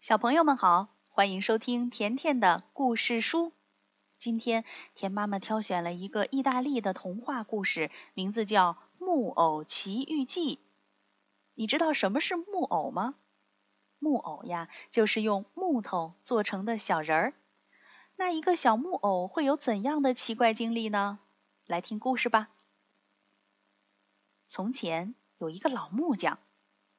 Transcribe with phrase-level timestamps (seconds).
[0.00, 3.52] 小朋友们好，欢迎收听甜甜的故事书。
[4.18, 10.56] 今天甜妈妈挑选了一个意大利的童话故事，名字叫《木偶奇遇记》。
[11.52, 13.14] 你知道什么是木偶吗？
[13.98, 17.34] 木偶呀，就是用木头做成的小人儿。
[18.16, 21.18] 那一个小木偶会有怎样的奇怪经历呢？
[21.66, 22.48] 来听故事吧。
[24.46, 26.38] 从前有一个老木匠。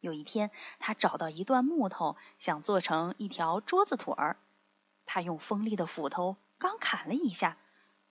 [0.00, 4.38] 有一天，他找到一段木头，想做成一条桌子腿儿。
[5.06, 7.58] 他用锋利的斧头刚砍了一下，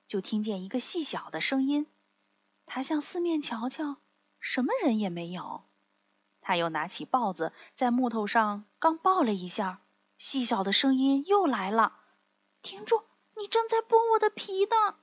[0.07, 1.87] 就听见一个细小的声音。
[2.65, 3.97] 他向四面瞧瞧，
[4.39, 5.63] 什么人也没有。
[6.41, 9.81] 他又拿起刨子，在木头上刚刨了一下，
[10.17, 11.99] 细小的声音又来了
[12.61, 13.03] ：“停住！
[13.35, 14.95] 你正在剥我的皮呢！”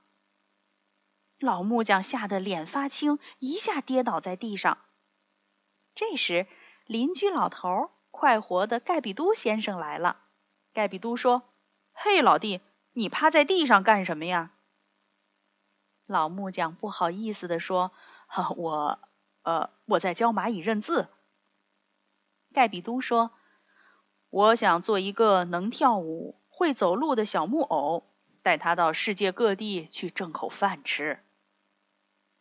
[1.38, 4.78] 老木匠吓得脸发青，一下跌倒在地上。
[5.94, 6.46] 这时，
[6.86, 10.20] 邻居老头快活的盖比都先生来了。
[10.72, 11.42] 盖比都说
[11.92, 12.60] ：“嘿，老弟，
[12.92, 14.52] 你趴在地上干什么呀？”
[16.06, 17.92] 老木匠不好意思的说
[18.56, 18.98] ：“我……
[19.42, 21.08] 呃，我在教蚂蚁认字。”
[22.52, 23.30] 盖比都说
[24.30, 28.04] ：“我想做一个能跳舞、会走路的小木偶，
[28.42, 31.24] 带他到世界各地去挣口饭吃。”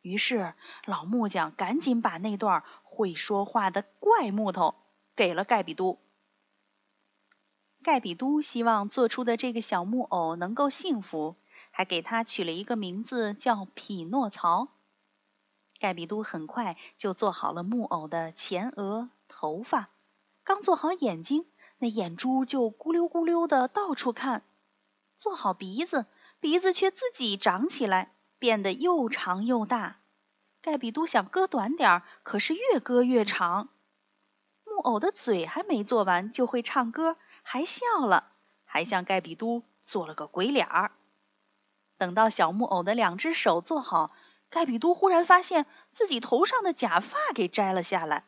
[0.04, 0.54] 于是
[0.86, 2.64] 老木匠赶紧把那段。
[2.96, 4.76] 会说话的怪木头
[5.16, 5.98] 给了盖比都。
[7.82, 11.36] 盖比都希望做出的这个小木偶能够幸福，
[11.72, 14.68] 还给他取了一个名字叫匹诺曹。
[15.80, 19.90] 盖比都很快就做好了木偶的前额、头发，
[20.44, 21.48] 刚做好眼睛，
[21.80, 24.42] 那眼珠就咕溜咕溜的到处看；
[25.18, 26.06] 做好鼻子，
[26.40, 30.02] 鼻子却自己长起来，变得又长又大。
[30.61, 33.69] 盖比都想割短点儿，可是越割越长。
[34.66, 38.33] 木偶的嘴还没做完，就会唱歌，还笑了，
[38.66, 40.91] 还向盖比都做了个鬼脸儿。
[41.97, 44.11] 等到小木偶的两只手做好，
[44.50, 48.25] 盖比都忽然发现自己头上的假发给摘了下来。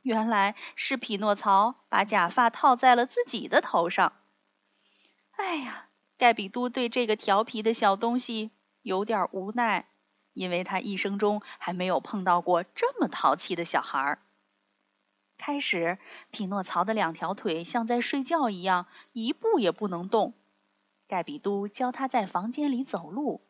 [0.00, 4.14] 原来是匹诺曹把假发套在了自己的头上。
[5.32, 8.50] 哎呀，盖比都对这个调皮的小东西
[8.82, 9.86] 有点无奈。
[10.34, 14.18] 因为他一生中还没有碰到过这么淘气的小孩。
[15.36, 15.98] 开始，
[16.30, 20.34] 匹诺曹的两条腿像在睡觉一样，一步也不能动。
[21.08, 23.40] 盖比都教他在房间里走路。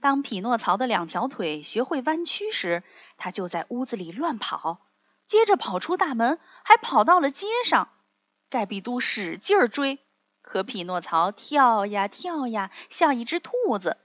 [0.00, 2.82] 当匹诺曹的两条腿学会弯曲时，
[3.16, 4.80] 他就在屋子里乱跑，
[5.26, 7.90] 接着跑出大门，还跑到了街上。
[8.48, 9.98] 盖比都使劲追，
[10.44, 13.96] 可匹诺曹跳呀跳呀，像一只兔子。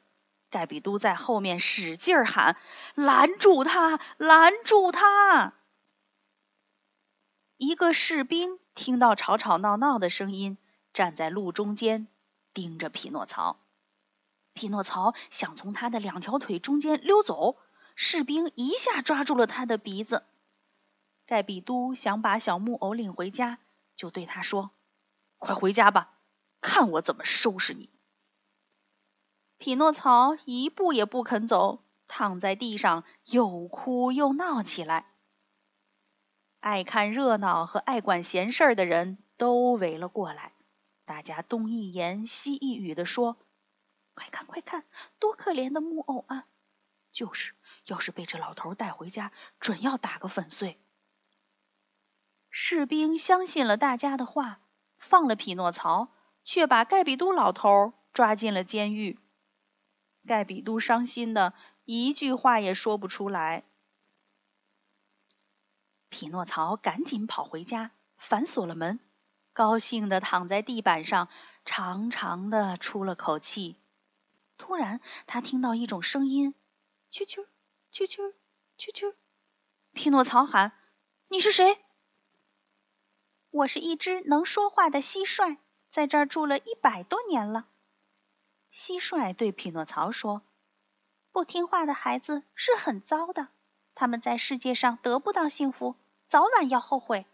[0.49, 2.57] 盖比都在后面使劲儿喊
[2.95, 3.99] ：“拦住他！
[4.17, 5.53] 拦住他！”
[7.57, 10.57] 一个士兵听到吵吵闹闹的声音，
[10.93, 12.07] 站在路中间
[12.53, 13.59] 盯着匹诺曹。
[14.53, 17.57] 匹诺曹想从他的两条腿中间溜走，
[17.95, 20.23] 士兵一下抓住了他的鼻子。
[21.27, 23.59] 盖比都想把小木偶领回家，
[23.95, 24.71] 就对他说
[25.37, 26.13] ：“快回家吧，
[26.61, 27.89] 看我怎么收拾你！”
[29.57, 35.13] 匹诺曹一步也不肯走，躺在地上又哭又闹起来。
[36.61, 40.53] 爱看热闹和爱管闲事儿的人都围了过来，
[41.05, 43.37] 大家东一言西一语的说
[44.13, 44.85] ：“快看快看，
[45.19, 46.47] 多可怜的木偶啊！
[47.11, 47.53] 就是，
[47.85, 50.79] 要是被这老头带回家，准要打个粉碎。”
[52.51, 54.61] 士兵相信了大家的话，
[54.97, 56.09] 放了匹诺曹，
[56.49, 59.19] 却把盖比都老头抓进了监狱。
[60.25, 61.53] 盖比都伤心的
[61.85, 63.65] 一句话也说不出来。
[66.09, 68.99] 匹诺曹赶紧跑回家，反锁了门，
[69.53, 71.29] 高兴的躺在地板上，
[71.65, 73.77] 长长的出了口气。
[74.57, 76.55] 突然，他听到一种声音
[77.13, 77.45] ：“啾啾，
[77.93, 78.33] 啾啾，
[78.75, 79.13] 啾啾。”
[79.93, 80.71] 匹诺曹喊
[81.29, 81.77] ：“你是谁
[83.51, 85.59] ？”“我是一只能说话的蟋蟀，
[85.89, 87.67] 在这儿住了一百多年了。”
[88.71, 90.43] 蟋蟀对匹诺曹说
[91.31, 93.47] ：“不听话的孩子是很糟的，
[93.95, 95.95] 他们在世界上得不到幸福，
[96.25, 97.25] 早晚要后悔。”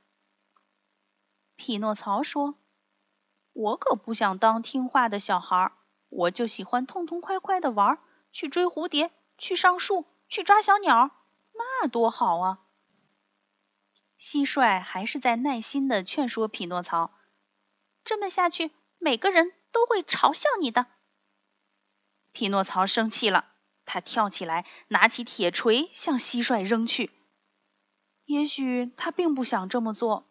[1.57, 2.55] 匹诺曹说
[3.51, 5.71] ：“我可不想当听话的小孩，
[6.09, 7.99] 我就喜欢痛痛快快的玩，
[8.31, 11.11] 去追蝴蝶，去上树，去抓小鸟，
[11.53, 12.59] 那多好啊！”
[14.19, 17.11] 蟋蟀还是在耐心的劝说匹诺曹
[18.05, 20.87] ：“这么下去，每个人都会嘲笑你的。”
[22.31, 23.51] 匹诺曹生气了，
[23.83, 27.11] 他跳起来，拿起铁锤向蟋蟀扔去。
[28.25, 30.27] 也许他并不想这么做，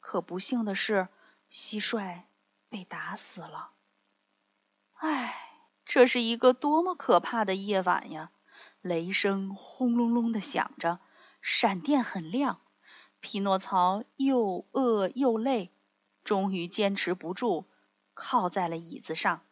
[0.00, 1.08] 可不幸的是，
[1.50, 2.22] 蟋蟀
[2.68, 3.72] 被打死了。
[4.94, 5.34] 唉，
[5.84, 8.30] 这是一个多么可怕的夜晚呀！
[8.80, 11.00] 雷声轰隆隆的响着，
[11.40, 12.60] 闪电很亮。
[13.20, 15.72] 匹诺曹又饿又累，
[16.28, 17.64] 终于坚持不住，
[18.12, 19.46] 靠在了椅子上。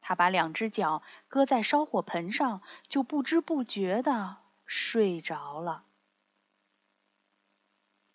[0.00, 5.84] 他把两只脚搁在烧火盆上，就不知不觉的睡着了。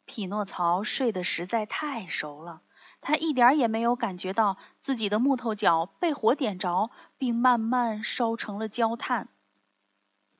[0.03, 2.61] 匹诺曹睡得实在太熟了，
[2.99, 9.29] 他一点也没有感觉到自己的木头脚被火点着，并慢慢烧成了焦炭。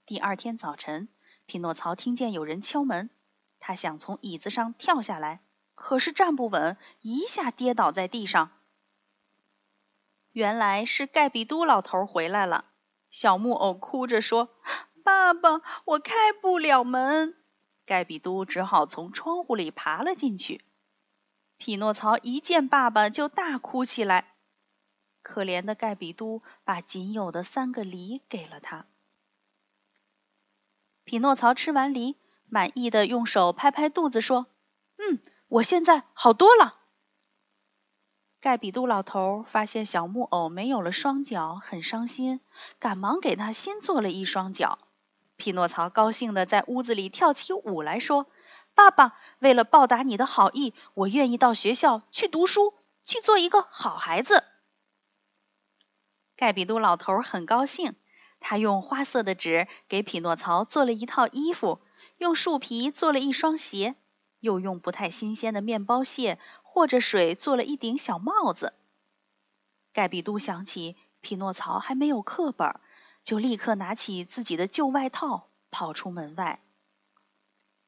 [0.06, 1.08] 第二天早晨，
[1.46, 3.10] 匹诺曹听见有人敲门，
[3.62, 5.40] 他想从椅子上跳下来，
[5.82, 8.52] 可是站不稳，一下跌倒在地上。
[10.32, 12.66] 原来是盖比都老头回来了。
[13.10, 14.50] 小木偶哭着说
[15.04, 17.36] ：“爸爸，我开不了门。”
[17.84, 20.64] 盖比都只好从窗户里爬了进去。
[21.58, 24.36] 匹诺曹一见爸爸就大哭起来。
[25.24, 28.86] 可怜的盖比都把仅有的三个梨给了他。
[31.04, 34.46] 匹诺曹吃完梨，满意的用手拍拍肚子说
[34.98, 35.20] ：“嗯，
[35.52, 36.80] 我现在好多了。”
[38.40, 42.40] 盖比都老头发现小木偶没有了双脚，很伤心，
[42.80, 44.80] 赶忙给他新做了一双脚。
[45.36, 48.28] 匹诺曹高兴的在屋子里跳起舞来说
[48.74, 52.74] ：“爸爸，为了报答你的好意，我愿意到学校去读书，
[53.04, 54.46] 去做一个好孩子。”
[56.38, 57.96] 盖比都老头很高兴。
[58.40, 61.80] 他用花色的纸给匹诺曹做了一套衣服，
[62.18, 63.96] 用树皮做了一双鞋，
[64.42, 68.74] 又用不太新鲜的面包屑和着水做了一顶小帽子。
[69.94, 72.80] 盖比都想起匹诺曹还没有课本，
[73.24, 76.62] 就立刻拿起自己的旧外套跑出门外。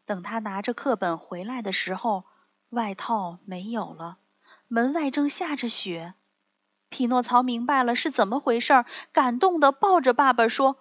[0.06, 2.26] 等他拿着课本回来的时候，
[2.70, 4.18] 外套没有了，
[4.68, 6.14] 门外正下着雪。
[6.90, 10.78] 匹诺曹明白了是怎么回事，感动的抱着爸爸说：“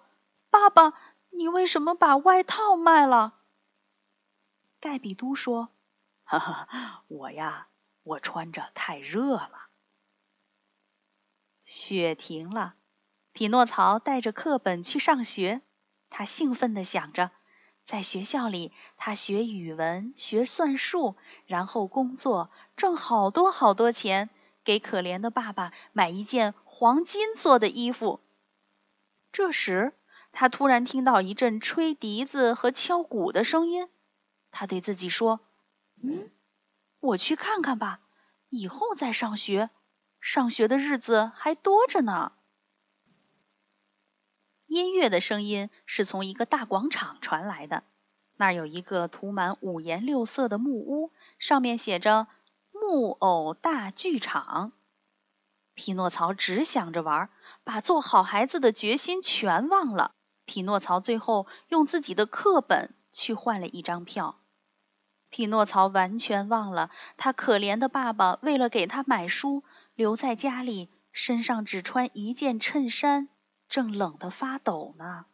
[0.51, 0.93] 爸爸，
[1.31, 3.39] 你为什么把外套卖了？”
[4.83, 5.69] 盖比都说
[6.25, 7.69] ：“哈哈，我呀，
[8.03, 9.69] 我穿着太热了。”
[11.63, 12.75] 雪停了，
[13.31, 15.61] 匹诺曹带着课本去上学。
[16.09, 17.31] 他兴奋的想着，
[17.85, 21.15] 在学校里，他学语文，学算术，
[21.45, 24.29] 然后工作，挣好多好多钱。
[24.65, 28.19] 给可怜的爸爸买一件黄金做的衣服。
[29.31, 29.93] 这时，
[30.33, 33.87] 他突然听到一阵吹笛子和敲鼓的声音。
[34.53, 35.41] 他对自己说
[36.01, 36.29] ：“嗯，
[36.99, 37.99] 我去看看吧，
[38.49, 39.69] 以后再上学。
[40.21, 42.31] 上学的日子还多着呢。”
[44.67, 47.83] 音乐的声音是从一个大广场传来的，
[48.37, 52.27] 那儿有一个涂满五颜六色的木屋，上面写着。
[52.71, 54.73] 木偶大剧场，
[55.73, 57.29] 匹诺曹只想着玩，
[57.63, 60.11] 把做好孩子的决心全忘了。
[60.45, 64.42] 匹诺曹最后用自己的课本去换了一张票。
[65.33, 69.63] 匹诺曹完全忘了，他可怜的爸爸为了给他买书，
[69.95, 73.29] 留在家里，身上只穿一件衬衫，
[73.67, 75.25] 正冷得发抖呢。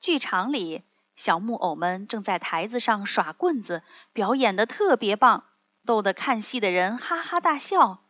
[0.00, 0.84] 剧场里。
[1.16, 3.82] 小木偶们正在台子上耍棍子，
[4.12, 5.44] 表演的特别棒，
[5.86, 8.04] 逗得看戏的人哈哈大笑。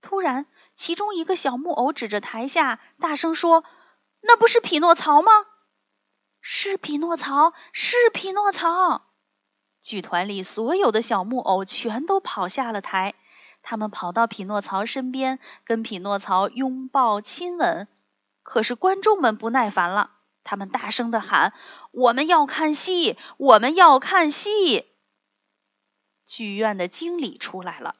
[0.00, 3.62] 突然，其中一个小木偶指着台下，大声说
[4.24, 5.30] ：“那不是匹诺曹吗
[6.40, 9.02] ？”“是匹诺曹，是匹诺曹！”
[9.80, 13.14] 剧团里所有的小木偶全都跑下了台，
[13.62, 17.88] 他们跑到匹诺曹身边，跟匹诺曹拥抱亲吻。
[18.42, 20.12] 可是观众们不耐烦了。
[20.42, 21.52] 他们大声的喊
[21.92, 24.86] ：“我们要看戏，我们要看戏！”
[26.24, 27.94] 剧院的经理出来了，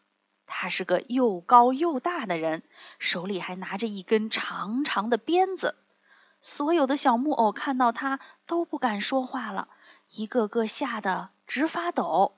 [0.46, 2.62] 他是个又高又大的人，
[2.98, 5.76] 手里还拿着一根长长的鞭子。
[6.40, 9.68] 所有的小木偶看到他都不敢说话了，
[10.10, 12.36] 一个个吓得直发抖。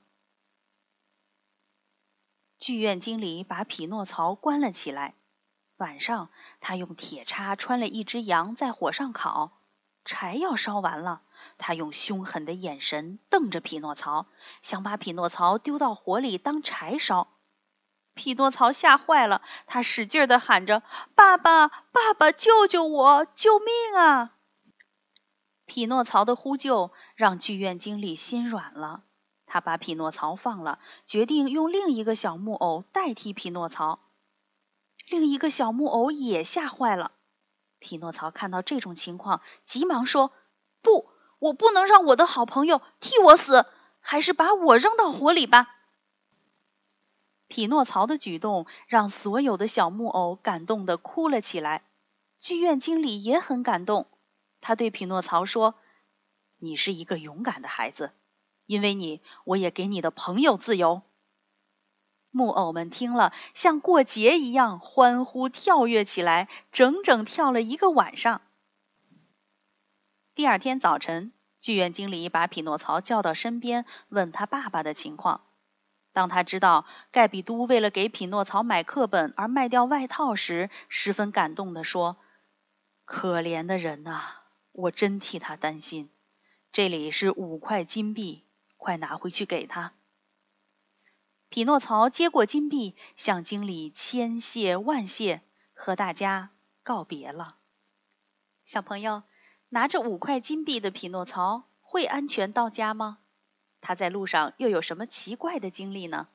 [2.59, 5.15] 剧院经理把匹诺曹关了起来。
[5.79, 6.31] 晚上，
[6.61, 9.51] 他用铁叉穿了一只羊，在火上烤。
[10.05, 11.23] 柴要烧完了，
[11.59, 14.27] 他用凶狠的眼神瞪着匹诺曹，
[14.61, 17.32] 想把匹诺曹丢到火里当柴烧。
[18.14, 20.83] 匹诺曹吓坏了，他使劲的喊着
[21.16, 23.26] ：“爸爸，爸爸，救救我！
[23.35, 24.35] 救命啊！”
[25.66, 29.02] 匹诺曹的呼救让剧院经理心软了，
[29.47, 34.00] 他把匹诺曹放了，决定用另一个小木偶代替匹诺曹。
[35.09, 37.12] 另一个小木偶也吓坏了。
[37.78, 40.33] 匹诺曹看到这种情况，急忙说
[40.83, 43.66] ：“不，我不能让我的好朋友替我死，
[44.00, 45.76] 还是把我扔到火里吧。”
[47.53, 51.83] 匹诺曹的举动让所有的小木偶感动的哭了起来。
[52.39, 54.07] 剧院经理也很感动，
[54.63, 55.75] 他对匹诺曹说
[56.57, 58.13] ：“你是一个勇敢的孩子，
[58.65, 61.03] 因为你，我也给你的朋友自由。”
[62.33, 68.41] 木偶们听了，像过节一样欢呼跳跃起来，整整跳了一个晚上。
[70.35, 75.43] 第二天早晨，剧院经理把匹诺曹叫到身边，问他爸爸的情况。
[76.12, 82.19] 当他知道盖比都为了给匹诺曹买课本而卖掉外套时，十分感动地说。
[83.04, 84.23] 可怜的人呐，
[84.73, 86.11] 我真替他担心。
[86.71, 88.45] 这里是五块金币，
[88.76, 89.95] 快拿回去给他。
[91.49, 95.42] 匹诺曹接过金币，向经理千谢万谢，
[95.75, 96.50] 和大家
[96.83, 97.57] 告别了。
[98.64, 99.23] 小朋友，
[99.69, 103.19] 拿着五块金币的匹诺曹会安全到家吗？
[103.83, 106.29] 他在路上又有什么奇怪的经历呢？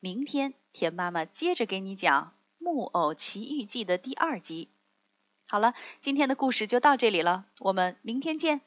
[0.00, 4.68] 明天田妈妈接着给你讲《木偶奇遇记》的第二集。
[5.46, 8.60] 好了，今天的故事就到这里了，我们明天见。